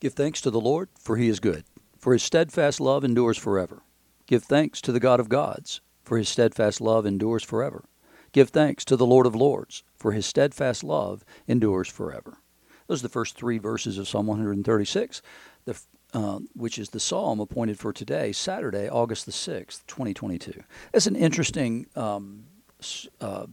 [0.00, 1.64] Give thanks to the Lord, for he is good,
[1.98, 3.82] for his steadfast love endures forever.
[4.26, 7.84] Give thanks to the God of gods, for his steadfast love endures forever.
[8.32, 12.38] Give thanks to the Lord of lords, for his steadfast love endures forever.
[12.86, 15.22] Those are the first three verses of Psalm 136,
[15.64, 15.80] the,
[16.12, 20.62] uh, which is the psalm appointed for today, Saturday, August the 6th, 2022.
[20.92, 22.44] That's an interesting um,
[23.20, 23.46] uh,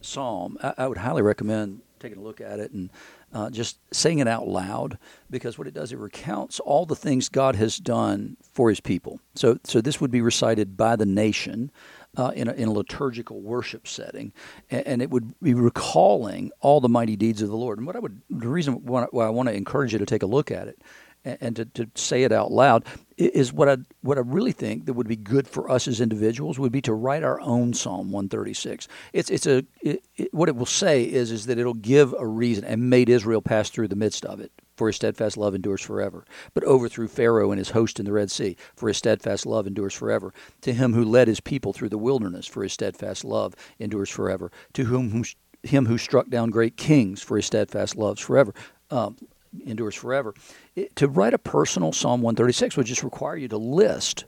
[0.00, 0.58] psalm.
[0.62, 2.90] I, I, would highly recommend taking a look at it and
[3.34, 4.96] uh, just saying it out loud
[5.28, 9.20] because what it does, it recounts all the things God has done for his people.
[9.34, 11.70] So, so this would be recited by the nation.
[12.16, 14.32] Uh, in, a, in a liturgical worship setting,
[14.70, 17.76] and, and, it would be recalling all the mighty deeds of the Lord.
[17.78, 20.26] And what I would, the reason why I want to encourage you to take a
[20.26, 20.80] look at it
[21.24, 22.84] and to, to say it out loud
[23.16, 26.58] is what I what I really think that would be good for us as individuals
[26.58, 28.88] would be to write our own Psalm 136.
[29.12, 32.26] It's it's a it, it, what it will say is is that it'll give a
[32.26, 34.52] reason and made Israel pass through the midst of it.
[34.76, 36.24] For his steadfast love endures forever.
[36.52, 38.56] But overthrew Pharaoh and his host in the Red Sea.
[38.74, 40.34] For his steadfast love endures forever.
[40.62, 42.46] To him who led his people through the wilderness.
[42.46, 44.50] For his steadfast love endures forever.
[44.72, 45.24] To whom who,
[45.62, 47.22] him who struck down great kings.
[47.22, 48.52] For his steadfast loves forever.
[48.90, 49.16] Um,
[49.64, 50.34] endures forever.
[50.74, 54.24] It, to write a personal Psalm 136 would just require you to list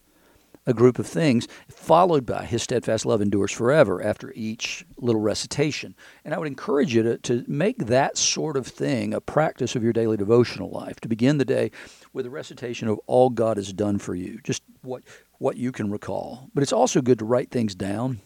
[0.67, 5.95] a group of things, followed by His steadfast love endures forever after each little recitation.
[6.25, 9.85] And I would encourage you to, to make that sort of thing a practice of
[9.85, 11.71] your daily devotional life, to begin the day
[12.13, 15.05] with a recitation of all God has done for you, just what,
[15.39, 16.51] what you can recall.
[16.53, 18.21] But it's also good to write things down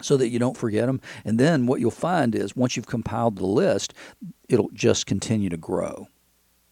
[0.00, 1.00] so that you don't forget them.
[1.24, 3.94] And then what you'll find is once you've compiled the list,
[4.48, 6.08] it'll just continue to grow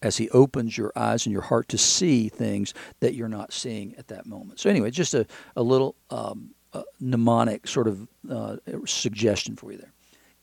[0.02, 3.94] as He opens your eyes and your heart to see things that you're not seeing
[3.96, 4.60] at that moment.
[4.60, 9.78] So, anyway, just a, a little um, a mnemonic sort of uh, suggestion for you
[9.78, 9.92] there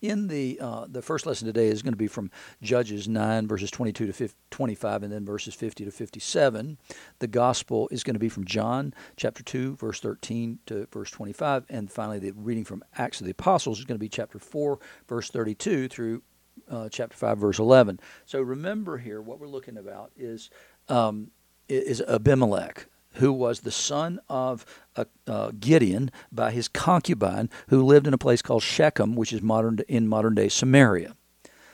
[0.04, 2.30] in the uh, the first lesson today is going to be from
[2.62, 6.78] Judges 9 verses 22 to 50, 25 and then verses 50 to 57.
[7.20, 11.66] The gospel is going to be from John chapter 2 verse 13 to verse 25
[11.70, 14.78] and finally the reading from Acts of the Apostles is going to be chapter 4
[15.08, 16.22] verse 32 through
[16.70, 18.00] uh, chapter 5 verse 11.
[18.26, 20.50] So remember here what we're looking about is
[20.90, 21.32] um,
[21.68, 24.66] is Abimelech who was the son of
[24.96, 29.42] uh, uh, Gideon by his concubine, who lived in a place called Shechem, which is
[29.42, 31.16] modern in modern day Samaria.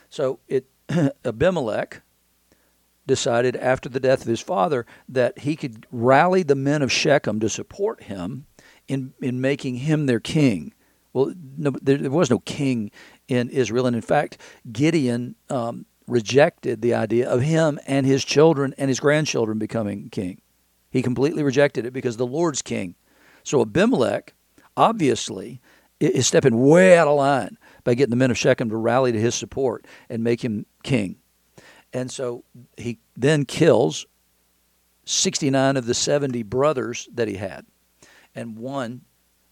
[0.09, 0.67] So it
[1.25, 2.01] Abimelech
[3.07, 7.39] decided after the death of his father that he could rally the men of Shechem
[7.39, 8.45] to support him
[8.87, 10.73] in in making him their king.
[11.11, 12.91] Well, no, there, there was no king
[13.29, 18.73] in Israel, and in fact, Gideon um, rejected the idea of him and his children
[18.77, 20.41] and his grandchildren becoming king.
[20.89, 22.95] He completely rejected it because the Lord's king.
[23.43, 24.33] So Abimelech,
[24.75, 25.61] obviously,
[25.99, 29.19] is stepping way out of line by getting the men of Shechem to rally to
[29.19, 31.17] his support and make him king.
[31.93, 32.43] And so
[32.77, 34.07] he then kills
[35.05, 37.65] 69 of the 70 brothers that he had.
[38.33, 39.01] And one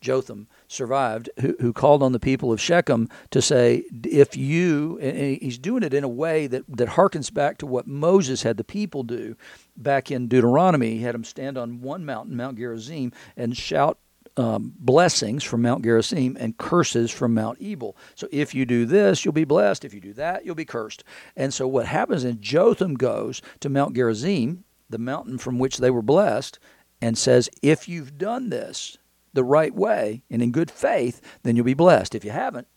[0.01, 5.37] Jotham survived, who, who called on the people of Shechem to say, if you, and
[5.37, 8.63] he's doing it in a way that, that harkens back to what Moses had the
[8.63, 9.35] people do
[9.75, 10.97] back in Deuteronomy.
[10.97, 13.97] He had them stand on one mountain, Mount Gerizim, and shout
[14.37, 17.97] um, blessings from Mount Gerizim and curses from Mount Ebal.
[18.15, 19.83] So if you do this, you'll be blessed.
[19.83, 21.03] If you do that, you'll be cursed.
[21.35, 25.89] And so what happens is Jotham goes to Mount Gerizim, the mountain from which they
[25.89, 26.59] were blessed,
[27.01, 28.97] and says, if you've done this,
[29.33, 32.15] the right way and in good faith, then you'll be blessed.
[32.15, 32.67] If you haven't,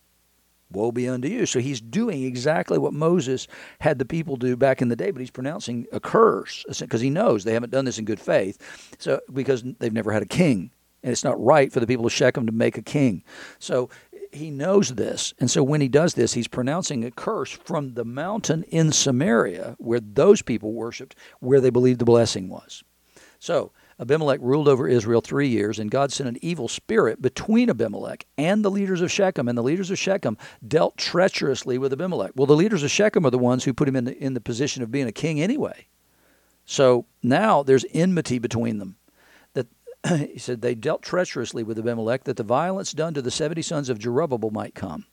[0.71, 1.47] woe be unto you.
[1.47, 3.49] So he's doing exactly what Moses
[3.81, 7.11] had the people do back in the day, but he's pronouncing a curse because he
[7.11, 8.59] knows they haven't done this in good faith.
[8.99, 10.71] So because they've never had a king,
[11.03, 13.25] and it's not right for the people of Shechem to make a king.
[13.59, 13.89] So
[14.33, 18.05] he knows this, and so when he does this, he's pronouncing a curse from the
[18.05, 22.85] mountain in Samaria where those people worshipped, where they believed the blessing was.
[23.41, 28.25] So Abimelech ruled over Israel three years, and God sent an evil spirit between Abimelech
[28.39, 32.33] and the leaders of Shechem, and the leaders of Shechem dealt treacherously with Abimelech.
[32.35, 34.41] Well, the leaders of Shechem are the ones who put him in the, in the
[34.41, 35.87] position of being a king anyway.
[36.65, 38.97] So now there's enmity between them.
[39.53, 39.67] That
[40.09, 43.91] he said they dealt treacherously with Abimelech, that the violence done to the seventy sons
[43.91, 45.05] of Jerubbaal might come,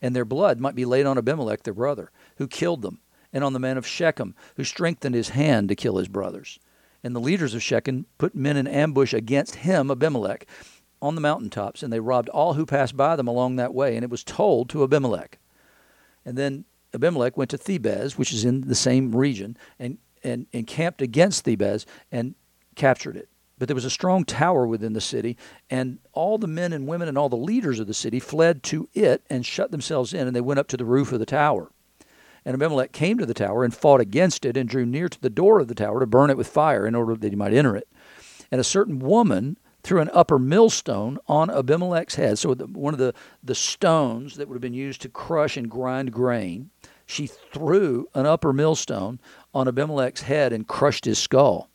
[0.00, 3.00] and their blood might be laid on Abimelech their brother, who killed them,
[3.32, 6.60] and on the man of Shechem, who strengthened his hand to kill his brothers.
[7.02, 10.46] And the leaders of Shechem put men in ambush against him, Abimelech,
[11.00, 13.96] on the mountaintops, and they robbed all who passed by them along that way.
[13.96, 15.38] And it was told to Abimelech.
[16.24, 16.64] And then
[16.94, 21.84] Abimelech went to Thebez, which is in the same region, and, and encamped against Thebez
[22.10, 22.34] and
[22.74, 23.28] captured it.
[23.58, 25.36] But there was a strong tower within the city,
[25.70, 28.88] and all the men and women and all the leaders of the city fled to
[28.92, 31.70] it and shut themselves in, and they went up to the roof of the tower.
[32.46, 35.28] And Abimelech came to the tower and fought against it and drew near to the
[35.28, 37.74] door of the tower to burn it with fire in order that he might enter
[37.74, 37.88] it.
[38.52, 42.38] And a certain woman threw an upper millstone on Abimelech's head.
[42.38, 46.12] So one of the, the stones that would have been used to crush and grind
[46.12, 46.70] grain,
[47.04, 49.18] she threw an upper millstone
[49.52, 51.68] on Abimelech's head and crushed his skull.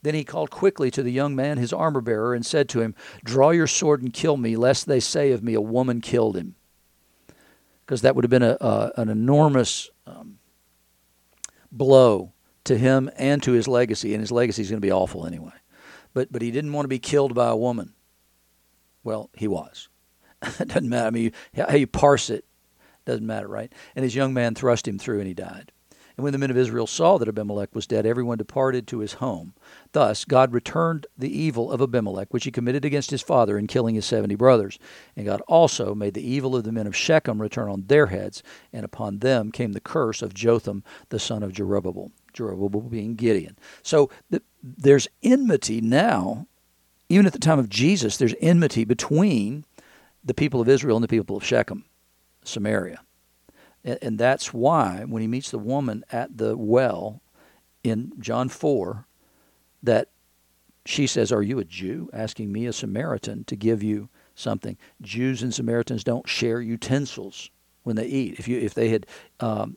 [0.00, 2.94] Then he called quickly to the young man, his armor bearer, and said to him,
[3.22, 6.54] Draw your sword and kill me, lest they say of me, A woman killed him.
[7.84, 9.90] Because that would have been a, a an enormous
[11.70, 12.32] blow
[12.64, 15.52] to him and to his legacy, and his legacy is going to be awful anyway.
[16.14, 17.94] But, but he didn't want to be killed by a woman.
[19.04, 19.88] Well, he was.
[20.42, 21.06] it doesn't matter.
[21.06, 22.44] I mean, how you parse it
[23.04, 23.72] doesn't matter, right?
[23.94, 25.72] And his young man thrust him through, and he died.
[26.16, 29.14] And when the men of Israel saw that Abimelech was dead, everyone departed to his
[29.14, 29.52] home.
[29.92, 33.94] Thus God returned the evil of Abimelech, which he committed against his father in killing
[33.94, 34.78] his seventy brothers.
[35.14, 38.42] And God also made the evil of the men of Shechem return on their heads,
[38.72, 42.12] and upon them came the curse of Jotham, the son of Jerubbaal.
[42.32, 43.58] Jerubbaal being Gideon.
[43.82, 46.46] So the, there's enmity now,
[47.10, 49.64] even at the time of Jesus, there's enmity between
[50.24, 51.84] the people of Israel and the people of Shechem,
[52.42, 53.00] Samaria.
[53.86, 57.22] And, and that's why when he meets the woman at the well
[57.82, 59.06] in John 4,
[59.84, 60.08] that
[60.84, 62.10] she says, Are you a Jew?
[62.12, 64.76] asking me, a Samaritan, to give you something.
[65.00, 67.50] Jews and Samaritans don't share utensils
[67.84, 68.38] when they eat.
[68.38, 69.06] If you if they had
[69.40, 69.76] um,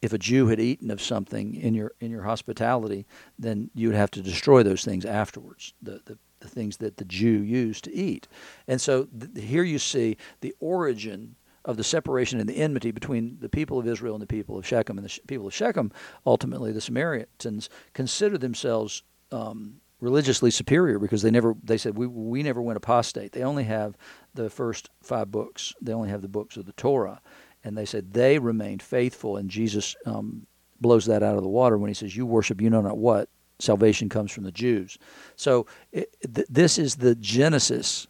[0.00, 3.06] if a Jew had eaten of something in your in your hospitality,
[3.38, 5.74] then you would have to destroy those things afterwards.
[5.82, 8.28] The the, the things that the Jew used to eat,
[8.66, 13.38] and so th- here you see the origin of the separation and the enmity between
[13.40, 14.98] the people of Israel and the people of Shechem.
[14.98, 15.92] And the people of Shechem,
[16.26, 22.42] ultimately, the Samaritans, consider themselves um, religiously superior because they never they said we we
[22.42, 23.32] never went apostate.
[23.32, 23.96] They only have
[24.34, 25.72] the first five books.
[25.80, 27.22] They only have the books of the Torah,
[27.64, 29.36] and they said they remained faithful.
[29.36, 30.46] And Jesus um,
[30.80, 33.28] blows that out of the water when he says, "You worship you know not what."
[33.58, 34.98] Salvation comes from the Jews.
[35.36, 38.08] So it, th- this is the genesis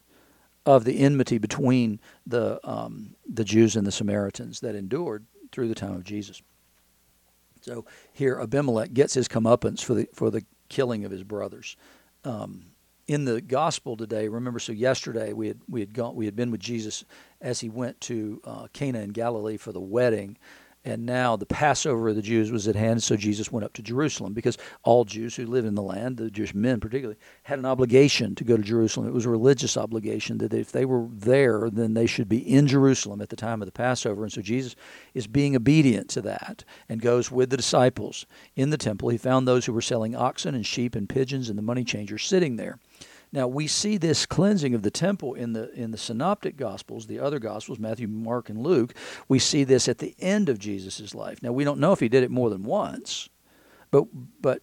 [0.65, 5.75] of the enmity between the um, the Jews and the Samaritans that endured through the
[5.75, 6.41] time of Jesus.
[7.61, 11.75] So here Abimelech gets his comeuppance for the for the killing of his brothers.
[12.23, 12.65] Um,
[13.07, 16.51] in the gospel today, remember, so yesterday we had we had gone we had been
[16.51, 17.03] with Jesus
[17.41, 20.37] as he went to uh, Cana in Galilee for the wedding,
[20.85, 23.81] and now the Passover of the Jews was at hand, so Jesus went up to
[23.81, 27.65] Jerusalem because all Jews who live in the land, the Jewish men particularly, had an
[27.65, 29.07] obligation to go to Jerusalem.
[29.07, 32.67] It was a religious obligation that if they were there, then they should be in
[32.67, 34.23] Jerusalem at the time of the Passover.
[34.23, 34.75] And so Jesus
[35.13, 38.25] is being obedient to that and goes with the disciples
[38.55, 39.07] in the temple.
[39.07, 42.25] He found those who were selling oxen and sheep and pigeons and the money changers
[42.25, 42.77] sitting there.
[43.33, 47.19] Now we see this cleansing of the temple in the in the synoptic gospels, the
[47.19, 48.93] other gospels, Matthew, Mark, and Luke.
[49.27, 51.41] We see this at the end of Jesus' life.
[51.41, 53.29] Now we don't know if he did it more than once,
[53.89, 54.05] but
[54.39, 54.61] but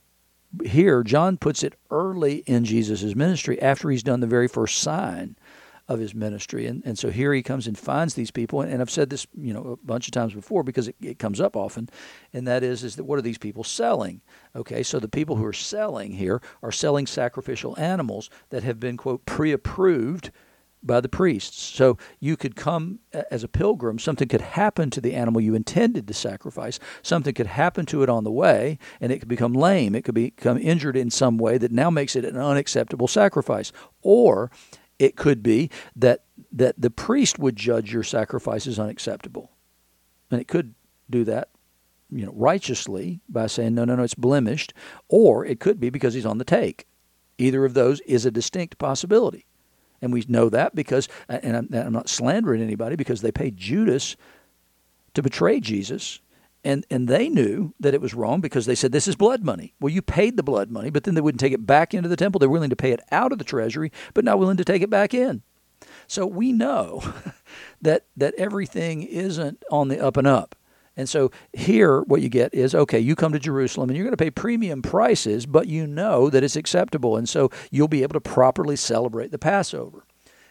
[0.64, 5.36] here John puts it early in Jesus' ministry after he's done the very first sign
[5.90, 6.66] of his ministry.
[6.66, 8.62] And, and so here he comes and finds these people.
[8.62, 11.40] And, I've said this, you know, a bunch of times before because it, it comes
[11.40, 11.90] up often.
[12.32, 14.20] And that is, is that what are these people selling?
[14.54, 18.96] Okay, so the people who are selling here are selling sacrificial animals that have been,
[18.96, 20.30] quote, pre approved
[20.82, 21.60] by the priests.
[21.60, 26.06] So you could come as a pilgrim, something could happen to the animal you intended
[26.08, 29.94] to sacrifice, something could happen to it on the way, and it could become lame,
[29.94, 33.72] it could become injured in some way that now makes it an unacceptable sacrifice.
[34.02, 34.50] Or
[35.00, 39.50] it could be that that the priest would judge your sacrifice as unacceptable,
[40.30, 40.74] and it could
[41.08, 41.48] do that,
[42.10, 44.72] you know, righteously by saying no, no, no, it's blemished,
[45.08, 46.86] or it could be because he's on the take.
[47.38, 49.46] Either of those is a distinct possibility,
[50.02, 54.16] and we know that because, and I'm, I'm not slandering anybody because they paid Judas
[55.14, 56.20] to betray Jesus
[56.64, 59.74] and and they knew that it was wrong because they said this is blood money.
[59.80, 62.16] Well, you paid the blood money, but then they wouldn't take it back into the
[62.16, 62.38] temple.
[62.38, 64.90] They're willing to pay it out of the treasury, but not willing to take it
[64.90, 65.42] back in.
[66.06, 67.02] So we know
[67.82, 70.54] that that everything isn't on the up and up.
[70.96, 74.16] And so here what you get is okay, you come to Jerusalem and you're going
[74.16, 78.14] to pay premium prices, but you know that it's acceptable and so you'll be able
[78.14, 80.04] to properly celebrate the Passover.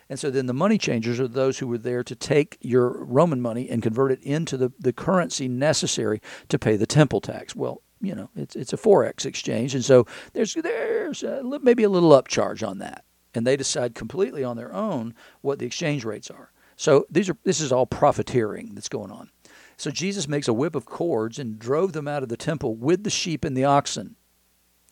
[0.10, 3.42] And so then the money changers are those who were there to take your Roman
[3.42, 7.56] money and convert it into the, the currency necessary to pay the temple tax.
[7.56, 11.90] Well, you know, it's it's a forex exchange, and so there's there's a, maybe a
[11.90, 13.04] little upcharge on that,
[13.36, 16.52] and they decide completely on their own what the exchange rates are.
[16.76, 19.30] So these are this is all profiteering that's going on.
[19.76, 23.04] So Jesus makes a whip of cords and drove them out of the temple with
[23.04, 24.16] the sheep and the oxen.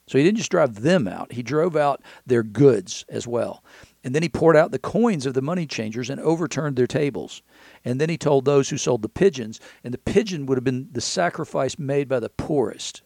[0.05, 3.63] So he didn't just drive them out; he drove out their goods as well.
[4.07, 7.41] And then he poured out the coins of the money changers and overturned their tables.
[7.83, 10.87] And then he told those who sold the pigeons, and the pigeon would have been
[10.93, 13.01] the sacrifice made by the poorest,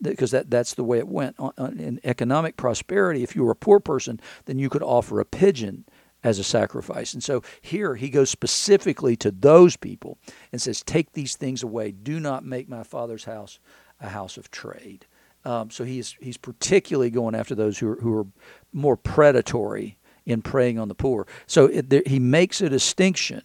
[0.00, 1.36] because that, that's the way it went.
[1.58, 5.84] In economic prosperity, if you were a poor person, then you could offer a pigeon
[6.24, 7.12] as a sacrifice.
[7.12, 10.16] And so here he goes specifically to those people
[10.50, 11.92] and says, Take these things away.
[11.92, 13.58] Do not make my father's house
[14.00, 15.04] a house of trade.
[15.44, 18.26] Um, so he's, he's particularly going after those who are, who are
[18.72, 21.26] more predatory in preying on the poor.
[21.46, 23.42] So it, there, he makes a distinction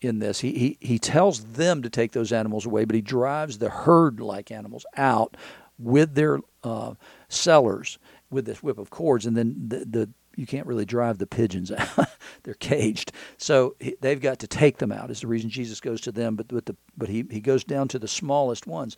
[0.00, 0.40] in this.
[0.40, 4.20] He, he, he tells them to take those animals away, but he drives the herd
[4.20, 5.36] like animals out
[5.78, 6.94] with their uh,
[7.28, 7.98] sellers
[8.30, 11.70] with this whip of cords, and then the, the you can't really drive the pigeons
[11.76, 12.08] out;
[12.42, 13.12] they're caged.
[13.36, 15.10] So he, they've got to take them out.
[15.10, 17.98] Is the reason Jesus goes to them, but the but he he goes down to
[17.98, 18.96] the smallest ones.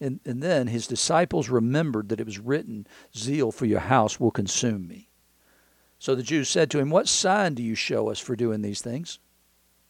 [0.00, 4.30] And, and then his disciples remembered that it was written, Zeal for your house will
[4.30, 5.05] consume me.
[5.98, 8.80] So the Jews said to him, What sign do you show us for doing these
[8.80, 9.18] things?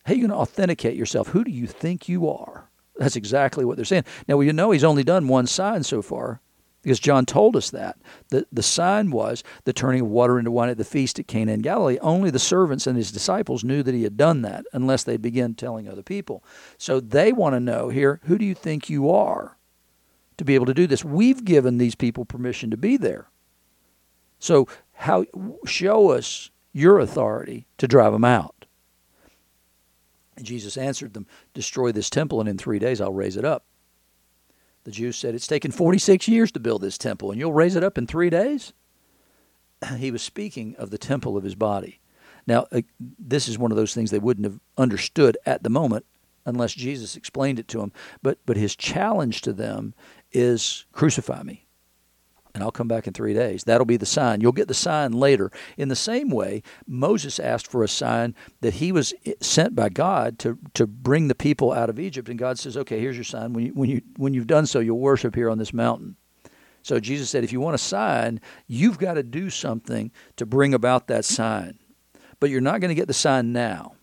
[0.05, 1.29] How are you going to authenticate yourself?
[1.29, 2.71] Who do you think you are?
[2.97, 4.05] That's exactly what they're saying.
[4.29, 6.41] Now, you know he's only done one sign so far
[6.87, 7.99] because John told us that.
[8.29, 11.53] The, the sign was the turning of water into wine at the feast at Cana
[11.53, 11.99] in Galilee.
[12.01, 15.55] Only the servants and his disciples knew that he had done that unless they began
[15.55, 16.45] telling other people.
[16.79, 19.57] So they want to know here who do you think you are
[20.37, 21.05] to be able to do this?
[21.05, 23.27] We've given these people permission to be there.
[24.39, 25.26] So how
[25.67, 28.67] show us your authority to drive them out.
[30.37, 33.65] And Jesus answered them, Destroy this temple, and in three days I'll raise it up.
[34.85, 37.85] The Jews said, It's taken 46 years to build this temple, and you'll raise it
[37.85, 38.73] up in three days?
[39.99, 42.00] He was speaking of the temple of his body.
[42.47, 42.81] Now, uh,
[43.19, 46.07] this is one of those things they wouldn't have understood at the moment
[46.47, 47.93] unless Jesus explained it to them.
[48.23, 49.95] But, but his challenge to them
[50.33, 51.66] is crucify me
[52.57, 53.65] and I'll come back in three days.
[53.65, 54.41] That'll be the sign.
[54.41, 55.53] You'll get the sign later.
[55.77, 60.39] In the same way, Moses asked for a sign that he was sent by God
[60.39, 62.31] to, to bring the people out of Egypt.
[62.31, 63.53] And God says, okay, here's your sign.
[63.53, 66.17] When, you, when, you, when you've done so, you'll worship here on this mountain.
[66.83, 70.73] So Jesus said, if you want a sign, you've got to do something to bring
[70.73, 71.79] about that sign.
[72.41, 73.97] But you're not going to get the sign now.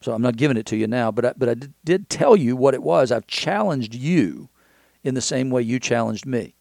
[0.00, 1.54] So I'm not giving it to you now, but I, but I
[1.84, 3.12] did tell you what it was.
[3.12, 4.48] I've challenged you
[5.04, 6.56] in the same way you challenged me.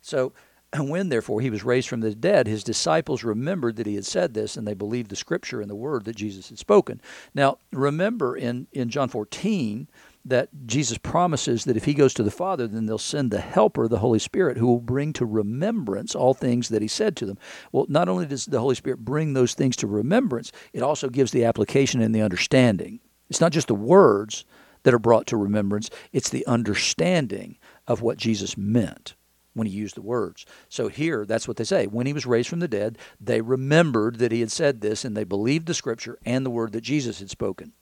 [0.00, 0.32] So,
[0.78, 4.34] when therefore he was raised from the dead, his disciples remembered that he had said
[4.34, 7.00] this, and they believed the scripture and the word that Jesus had spoken.
[7.34, 9.88] Now, remember in, in John 14
[10.26, 13.88] that Jesus promises that if he goes to the Father, then they'll send the Helper,
[13.88, 17.38] the Holy Spirit, who will bring to remembrance all things that he said to them.
[17.72, 21.32] Well, not only does the Holy Spirit bring those things to remembrance, it also gives
[21.32, 23.00] the application and the understanding.
[23.30, 24.44] It's not just the words
[24.82, 29.14] that are brought to remembrance, it's the understanding of what Jesus meant
[29.54, 30.46] when he used the words.
[30.68, 31.86] So here, that's what they say.
[31.86, 35.16] When he was raised from the dead, they remembered that he had said this, and
[35.16, 37.72] they believed the scripture and the word that Jesus had spoken.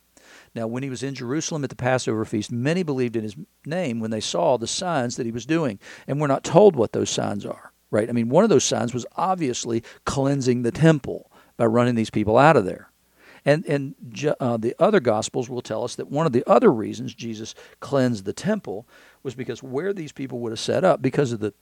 [0.55, 4.01] Now, when he was in Jerusalem at the Passover feast, many believed in his name
[4.01, 5.79] when they saw the signs that he was doing.
[6.07, 8.09] And we're not told what those signs are, right?
[8.09, 12.39] I mean, one of those signs was obviously cleansing the temple by running these people
[12.39, 12.91] out of there.
[13.45, 13.95] And, and
[14.41, 18.25] uh, the other Gospels will tell us that one of the other reasons Jesus cleansed
[18.25, 18.87] the temple
[19.23, 21.55] was because where these people would have set up, because of the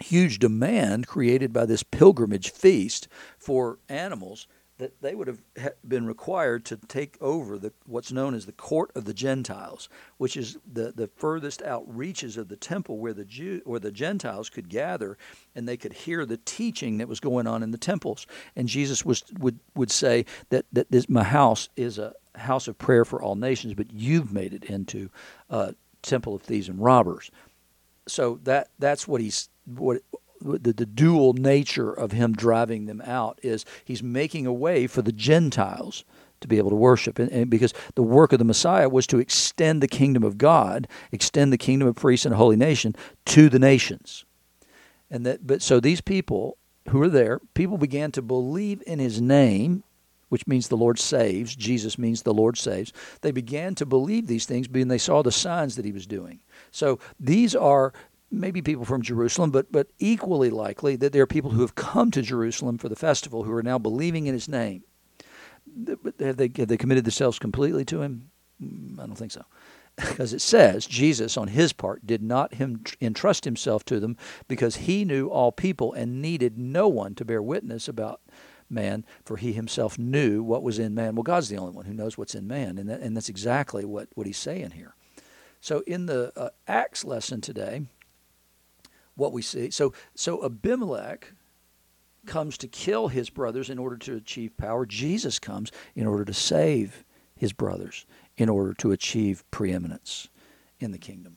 [0.00, 4.46] huge demand created by this pilgrimage feast for animals,
[4.78, 5.40] that they would have
[5.86, 10.36] been required to take over the what's known as the court of the Gentiles, which
[10.36, 14.50] is the, the furthest out reaches of the temple where the Jew or the Gentiles
[14.50, 15.16] could gather
[15.54, 18.26] and they could hear the teaching that was going on in the temples.
[18.56, 22.76] And Jesus was would would say that that this my house is a house of
[22.76, 25.08] prayer for all nations, but you've made it into
[25.48, 27.30] a temple of thieves and robbers.
[28.06, 30.02] So that that's what he's what
[30.40, 35.02] the, the dual nature of him driving them out is he's making a way for
[35.02, 36.04] the Gentiles
[36.40, 37.18] to be able to worship.
[37.18, 40.86] And, and, because the work of the Messiah was to extend the kingdom of God,
[41.10, 42.94] extend the kingdom of priests and a holy nation
[43.26, 44.26] to the nations.
[45.10, 46.58] And that but so these people
[46.90, 49.84] who were there, people began to believe in his name,
[50.34, 51.54] which means the Lord saves.
[51.54, 52.92] Jesus means the Lord saves.
[53.20, 56.40] They began to believe these things because they saw the signs that he was doing.
[56.72, 57.92] So these are
[58.32, 62.10] maybe people from Jerusalem, but but equally likely that there are people who have come
[62.10, 64.82] to Jerusalem for the festival who are now believing in His name.
[66.18, 68.32] Have they have they committed themselves completely to Him?
[68.60, 69.44] Mm, I don't think so,
[69.96, 74.16] because it says Jesus, on His part, did not him entrust Himself to them
[74.48, 78.20] because He knew all people and needed no one to bear witness about
[78.74, 81.14] man, for He Himself knew what was in man.
[81.14, 83.84] Well, God's the only one who knows what's in man, and that, and that's exactly
[83.84, 84.94] what what He's saying here.
[85.60, 87.86] So in the uh, Acts lesson today,
[89.16, 89.70] what we see.
[89.70, 91.32] So, so Abimelech
[92.26, 94.86] comes to kill his brothers in order to achieve power.
[94.86, 97.04] Jesus comes in order to save
[97.36, 100.28] his brothers in order to achieve preeminence
[100.80, 101.36] in the kingdom.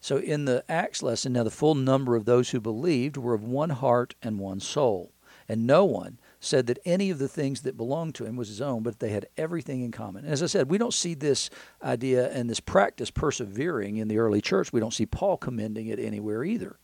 [0.00, 3.42] So, in the Acts lesson, now the full number of those who believed were of
[3.42, 5.12] one heart and one soul.
[5.48, 8.60] And no one said that any of the things that belonged to him was his
[8.60, 10.24] own, but they had everything in common.
[10.24, 11.50] And as I said, we don't see this
[11.82, 14.72] idea and this practice persevering in the early church.
[14.72, 16.78] We don't see Paul commending it anywhere either.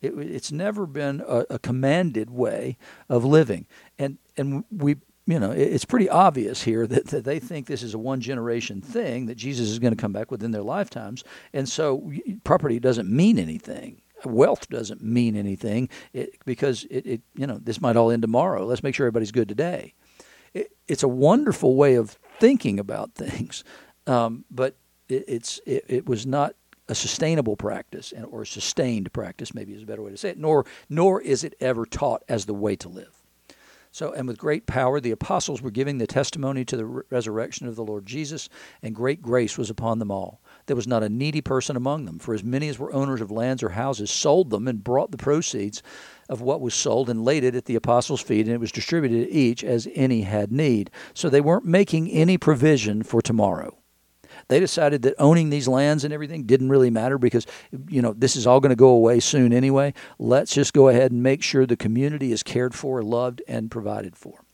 [0.00, 2.78] It, it's never been a, a, commanded way
[3.08, 3.66] of living,
[3.98, 4.96] and and we.
[5.26, 8.80] You know, it's pretty obvious here that, that they think this is a one generation
[8.80, 11.22] thing, that Jesus is going to come back within their lifetimes.
[11.52, 12.10] And so
[12.42, 17.80] property doesn't mean anything wealth doesn't mean anything it, because it, it, you know this
[17.80, 18.64] might all end tomorrow.
[18.64, 19.94] Let's make sure everybody's good today.
[20.54, 23.64] It, it's a wonderful way of thinking about things,
[24.06, 24.76] um, but
[25.08, 26.54] it's it, was not
[26.88, 29.54] a sustainable practice and or sustained practice.
[29.54, 30.38] Maybe is a better way to say it.
[30.38, 33.20] Nor nor is it ever taught as the way to live.
[33.92, 37.74] So, and with great power, the apostles were giving the testimony to the resurrection of
[37.74, 38.48] the Lord Jesus,
[38.82, 40.40] and great grace was upon them all.
[40.70, 43.32] There was not a needy person among them, for as many as were owners of
[43.32, 45.82] lands or houses sold them and brought the proceeds
[46.28, 49.24] of what was sold and laid it at the apostles' feet, and it was distributed
[49.24, 50.88] to each as any had need.
[51.12, 53.78] So they weren't making any provision for tomorrow.
[54.46, 57.48] They decided that owning these lands and everything didn't really matter because,
[57.88, 59.92] you know, this is all going to go away soon anyway.
[60.20, 64.14] Let's just go ahead and make sure the community is cared for, loved, and provided
[64.14, 64.44] for.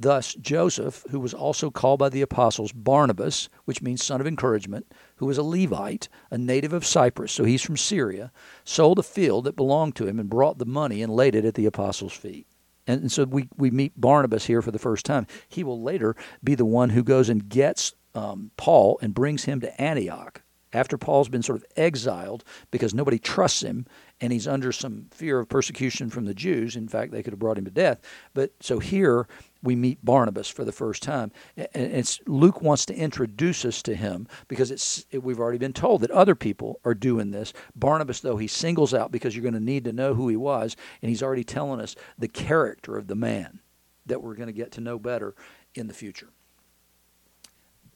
[0.00, 4.90] Thus, Joseph, who was also called by the apostles Barnabas, which means son of encouragement,
[5.16, 8.32] who was a Levite, a native of Cyprus, so he's from Syria,
[8.64, 11.52] sold a field that belonged to him and brought the money and laid it at
[11.52, 12.46] the apostles' feet.
[12.86, 15.26] And so we, we meet Barnabas here for the first time.
[15.46, 19.60] He will later be the one who goes and gets um, Paul and brings him
[19.60, 20.40] to Antioch
[20.72, 23.86] after Paul's been sort of exiled because nobody trusts him
[24.20, 26.76] and he's under some fear of persecution from the Jews.
[26.76, 28.00] In fact, they could have brought him to death.
[28.34, 29.26] But so here
[29.62, 31.32] we meet Barnabas for the first time.
[31.74, 36.00] And Luke wants to introduce us to him because it's it, we've already been told
[36.00, 37.52] that other people are doing this.
[37.76, 40.76] Barnabas, though, he singles out because you're going to need to know who he was,
[41.02, 43.60] and he's already telling us the character of the man
[44.06, 45.34] that we're going to get to know better
[45.74, 46.28] in the future.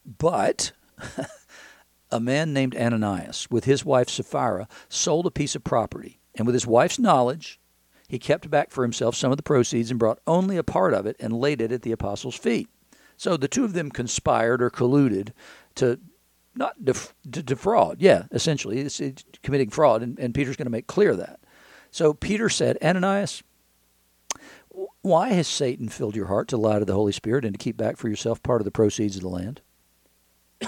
[0.04, 0.72] But
[2.10, 6.54] a man named Ananias, with his wife Sapphira, sold a piece of property, and with
[6.54, 7.58] his wife's knowledge,
[8.08, 11.06] he kept back for himself some of the proceeds and brought only a part of
[11.06, 12.68] it and laid it at the apostles' feet.
[13.16, 15.30] So the two of them conspired or colluded
[15.76, 16.00] to
[16.54, 18.00] not def- to defraud.
[18.00, 21.40] Yeah, essentially, it's, it's committing fraud, and, and Peter's going to make clear that.
[21.90, 23.42] So Peter said, Ananias,
[25.02, 27.76] why has Satan filled your heart to lie to the Holy Spirit and to keep
[27.76, 29.60] back for yourself part of the proceeds of the land?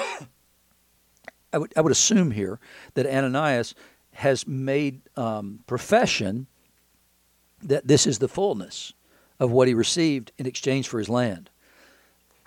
[1.53, 2.61] I would, I would assume here
[2.94, 3.75] that Ananias
[4.12, 6.46] has made um, profession
[7.68, 8.92] that this is the fullness
[9.38, 11.50] of what he received in exchange for his land.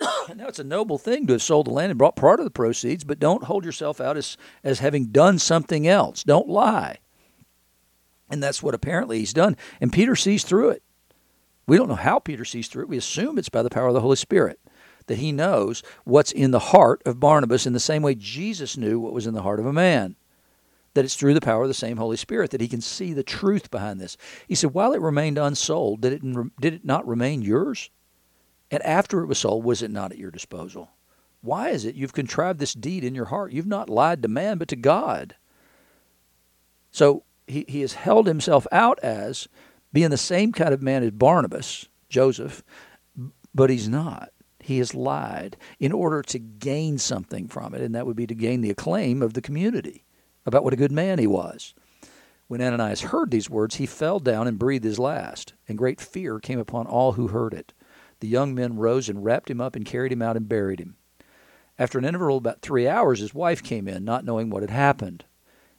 [0.34, 2.50] now, it's a noble thing to have sold the land and brought part of the
[2.50, 6.24] proceeds, but don't hold yourself out as, as having done something else.
[6.24, 6.98] Don't lie.
[8.30, 9.56] And that's what apparently he's done.
[9.80, 10.82] And Peter sees through it.
[11.66, 12.88] We don't know how Peter sees through it.
[12.88, 14.58] We assume it's by the power of the Holy Spirit
[15.06, 19.00] that he knows what's in the heart of Barnabas in the same way Jesus knew
[19.00, 20.16] what was in the heart of a man.
[20.94, 23.22] That it's through the power of the same Holy Spirit that he can see the
[23.22, 24.16] truth behind this.
[24.48, 27.90] He said, While it remained unsold, did it, did it not remain yours?
[28.70, 30.90] And after it was sold, was it not at your disposal?
[31.42, 33.52] Why is it you've contrived this deed in your heart?
[33.52, 35.36] You've not lied to man, but to God.
[36.90, 39.48] So he, he has held himself out as
[39.92, 42.62] being the same kind of man as Barnabas, Joseph,
[43.54, 44.30] but he's not
[44.62, 48.34] he has lied in order to gain something from it, and that would be to
[48.34, 50.04] gain the acclaim of the community
[50.46, 51.74] about what a good man he was.
[52.48, 56.40] When Ananias heard these words, he fell down and breathed his last, and great fear
[56.40, 57.72] came upon all who heard it.
[58.20, 60.96] The young men rose and wrapped him up and carried him out and buried him.
[61.78, 64.70] After an interval of about three hours, his wife came in, not knowing what had
[64.70, 65.24] happened.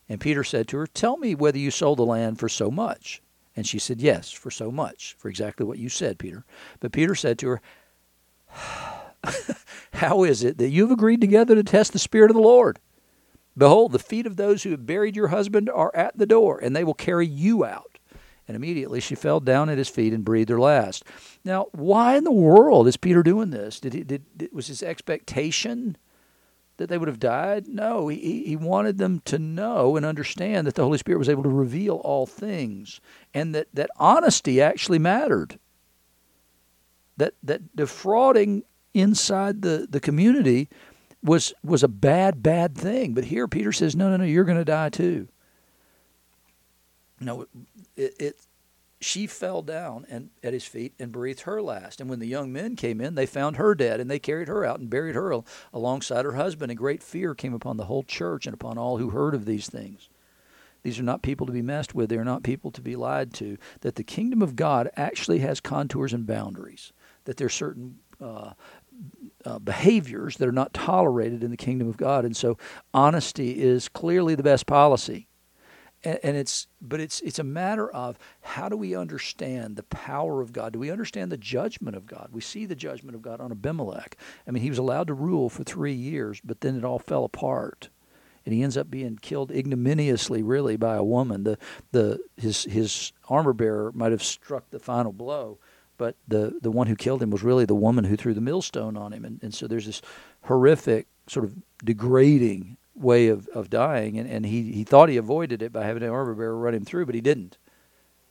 [0.10, 3.21] And Peter said to her, Tell me whether you sold the land for so much.
[3.56, 6.45] And she said, Yes, for so much, for exactly what you said, Peter.
[6.80, 7.62] But Peter said to her,
[9.93, 12.80] How is it that you've agreed together to test the Spirit of the Lord?
[13.57, 16.75] Behold, the feet of those who have buried your husband are at the door, and
[16.75, 17.99] they will carry you out.
[18.47, 21.03] And immediately she fell down at his feet and breathed her last.
[21.45, 23.79] Now, why in the world is Peter doing this?
[23.79, 25.97] Did he, did, did was his expectation
[26.77, 27.67] that they would have died?
[27.67, 31.43] No, he, he wanted them to know and understand that the Holy Spirit was able
[31.43, 32.99] to reveal all things,
[33.33, 35.59] and that, that honesty actually mattered
[37.17, 40.67] that that defrauding inside the, the community
[41.23, 43.13] was was a bad bad thing.
[43.13, 45.27] But here Peter says, no, no, no, you're going to die too.
[47.19, 47.45] No,
[47.95, 48.36] it, it
[49.01, 51.99] she fell down and at his feet and breathed her last.
[51.99, 54.63] And when the young men came in, they found her dead, and they carried her
[54.63, 55.34] out and buried her
[55.73, 56.71] alongside her husband.
[56.71, 59.67] And great fear came upon the whole church and upon all who heard of these
[59.67, 60.10] things.
[60.84, 62.10] These are not people to be messed with.
[62.10, 63.57] They are not people to be lied to.
[63.81, 66.93] That the kingdom of God actually has contours and boundaries.
[67.25, 68.53] That there are certain uh,
[69.45, 72.25] uh, behaviors that are not tolerated in the kingdom of God.
[72.25, 72.58] And so
[72.93, 75.27] honesty is clearly the best policy
[76.04, 80.41] and, and it's but it's it's a matter of how do we understand the power
[80.41, 80.73] of God?
[80.73, 82.30] Do we understand the judgment of God?
[82.32, 84.17] We see the judgment of God on Abimelech.
[84.47, 87.23] I mean, he was allowed to rule for three years, but then it all fell
[87.23, 87.89] apart
[88.45, 91.43] and he ends up being killed ignominiously, really, by a woman.
[91.43, 91.58] The
[91.91, 95.60] the his his armor bearer might have struck the final blow,
[96.01, 98.97] but the the one who killed him was really the woman who threw the millstone
[98.97, 100.01] on him, and and so there's this
[100.45, 101.53] horrific sort of
[101.85, 106.01] degrading way of, of dying, and, and he, he thought he avoided it by having
[106.01, 107.59] an armor bearer run him through, but he didn't.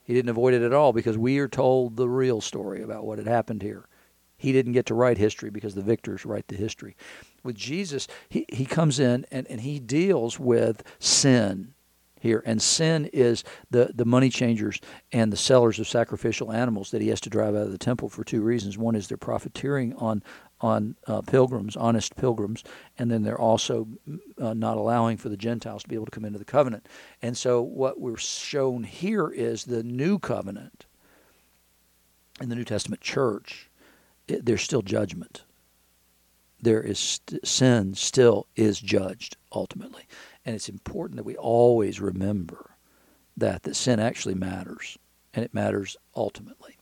[0.03, 3.19] He didn't avoid it at all because we are told the real story about what
[3.19, 3.87] had happened here.
[4.35, 6.97] He didn't get to write history because the victors write the history.
[7.41, 11.73] With Jesus, he, he comes in and, and he deals with sin
[12.21, 12.43] here.
[12.45, 14.79] And sin is the, the money changers
[15.11, 18.09] and the sellers of sacrificial animals that he has to drive out of the temple
[18.09, 18.77] for two reasons.
[18.77, 20.23] One is they're profiteering on
[20.61, 22.63] on uh, pilgrims, honest pilgrims,
[22.99, 23.87] and then they're also
[24.39, 26.87] uh, not allowing for the Gentiles to be able to come into the covenant.
[27.19, 30.85] And so, what we're shown here is the new covenant
[32.39, 33.69] in the New Testament church.
[34.27, 35.43] It, there's still judgment.
[36.61, 40.03] There is st- sin still is judged ultimately,
[40.45, 42.71] and it's important that we always remember
[43.37, 44.97] that that sin actually matters,
[45.33, 46.77] and it matters ultimately.